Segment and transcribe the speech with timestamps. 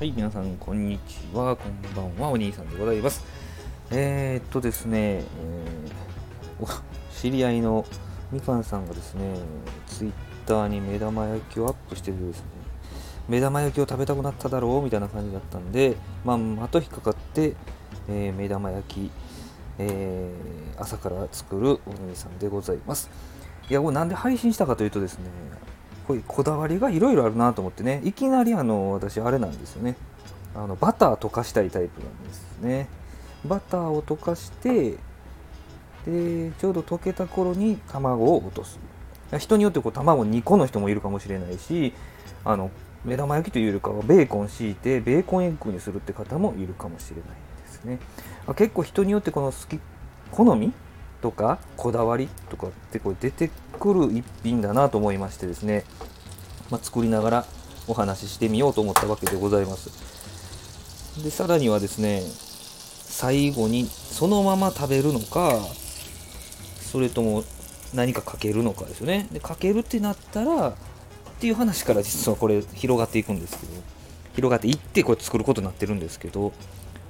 [0.00, 1.54] はい、皆さん、こんにちは。
[1.54, 2.30] こんばんは。
[2.30, 3.22] お兄さんでございます。
[3.90, 6.82] えー、っとですね、えー、
[7.20, 7.84] 知り合いの
[8.32, 9.36] みかんさんがですね、
[9.86, 10.12] ツイッ
[10.46, 12.44] ターに目玉焼きをアップしててですね、
[13.28, 17.54] 目玉焼きを食べたくなっただろうみたいな感じだったんで、まあ、あと引っかかって、
[18.08, 19.10] えー、目玉焼き、
[19.76, 23.10] えー、朝から作るお兄さんでございます。
[23.68, 25.26] いや、これなんで配信したかというとですね、
[26.06, 28.00] こういうこだわりがいろいろあるなと思ってね。
[28.04, 29.96] いきなりあの私あれなんですよね。
[30.54, 32.88] あのバター溶かしたいタイプなんですね。
[33.44, 34.96] バターを溶かして
[36.06, 38.78] でちょうど溶けた頃に卵を落とす。
[39.38, 41.92] 人によってこう卵2個の人もいるかもしれないし
[42.44, 42.70] あの
[43.04, 47.24] 目玉焼きというよりかはベーコン敷いてベーコンエッグにするって方もいるかもしれない
[47.62, 47.98] ですね。
[48.56, 49.78] 結構人によってこの好き
[50.32, 50.72] 好み
[51.22, 55.84] とかこだわりとかってこう出てくる一品だなと思いましてですね、
[56.70, 57.46] まあ、作りながら
[57.88, 59.90] お話ししてみようと思ったわけでございます。
[61.24, 65.58] でさらにはですね最後にそのまま食べるのか
[66.80, 67.42] それとも
[67.92, 69.26] 何かかけるのかですよね。
[69.32, 70.74] でかけるってなったらっ
[71.40, 73.72] ていう話から実はこれ広がっていくんですけど
[74.34, 76.52] 広がっていってこれ作ることになってるんですけど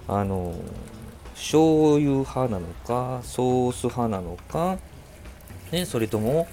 [0.08, 0.55] あの
[1.34, 4.78] 醤油派なのかソース派なのか、
[5.73, 6.48] ね、それとも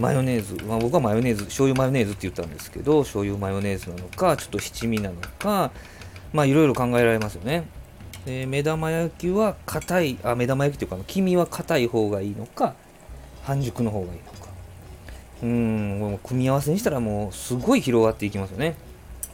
[0.00, 5.70] マヨネーズ、まあ、僕はマヨネーズ醤油マヨネーズって言ったんですけど醤油マヨネーズなのかちょっと七味なのか
[6.32, 7.64] まあいろいろ考えられますよね。
[8.24, 12.74] で目玉焼きは硬いあ目玉焼きというか黄身は硬い方がいいのか
[13.42, 14.50] 半熟の方がいいのか。
[15.42, 18.76] うんも組み合わせにしたらもうすごい広がっていきますよね。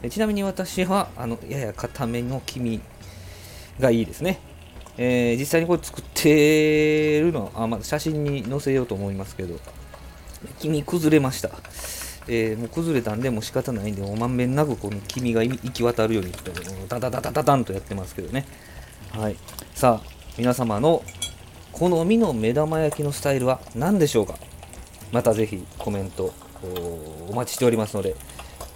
[0.09, 2.81] ちなみに私はあのやや硬めの黄身
[3.79, 4.39] がいいですね。
[4.97, 9.59] えー、実際にこれ作ってるのあ、まあ、写真に載せようと思いますけど、
[10.59, 11.49] 黄身崩れました。
[12.27, 16.33] えー、もう崩れたんで、もう仕方ないんで、もうまんべんなくこの黄身が行き渡るように、
[16.89, 18.45] ダダダダダダンとやってますけどね。
[19.11, 19.37] はい。
[19.73, 21.03] さあ、皆様の
[21.71, 24.35] 好みの目玉焼きのスタイルは何でしょうか？
[25.11, 26.33] またぜひコメント
[27.29, 28.15] お待ちしておりますので、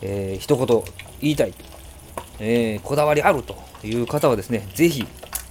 [0.01, 0.83] えー、一言
[1.19, 1.53] 言いたい、
[2.39, 5.05] えー、こだわりあるという方はですね、ぜひ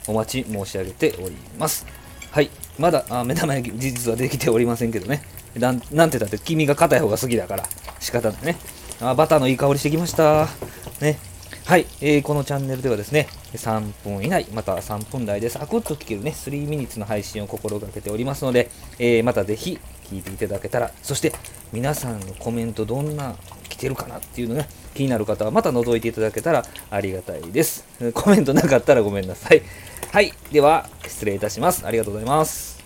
[0.08, 1.86] お待ち申し上げております。
[2.30, 2.50] はい。
[2.80, 5.22] まだあ目玉焼き事実はできておりませんけどね。
[5.54, 7.64] なんなんてだって君が硬い方が好きだから
[8.00, 8.56] 仕方ないね。
[9.00, 10.48] あバターのいい香りしてきました。
[11.00, 11.18] ね。
[11.66, 19.78] はい、えー、このチャンネルではですね、3分以内、また3分台でサクッと聞けるね、3ミニッツの配信を心がけておりますので、えー、またぜひ
[20.10, 21.32] 聞いていただけたら、そして
[21.72, 23.36] 皆さんのコメントどんな
[23.80, 27.84] てるかなっていうのが、気になる方はまた覗いていただけたらありがたいです。
[28.14, 29.62] コメントなかったらごめんなさい。
[30.12, 30.32] はい。
[30.52, 31.86] では、失礼いたします。
[31.86, 32.79] ありがとうございます。